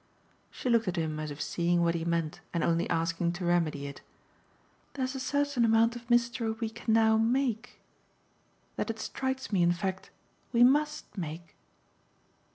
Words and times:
She 0.49 0.67
looked 0.67 0.87
at 0.87 0.95
him 0.95 1.19
as 1.19 1.29
if 1.29 1.39
seeing 1.39 1.83
what 1.83 1.93
he 1.93 2.03
meant 2.05 2.41
and 2.55 2.63
only 2.63 2.89
asking 2.89 3.33
to 3.33 3.45
remedy 3.45 3.85
it. 3.85 4.01
"There's 4.93 5.13
a 5.13 5.19
certain 5.19 5.63
amount 5.63 5.95
of 5.95 6.09
mystery 6.09 6.49
we 6.53 6.71
can 6.71 6.95
now 6.95 7.17
MAKE 7.19 7.79
that 8.77 8.89
it 8.89 8.97
strikes 8.97 9.51
me 9.51 9.61
in 9.61 9.73
fact 9.73 10.09
we 10.51 10.63
MUST 10.63 11.15
make. 11.19 11.55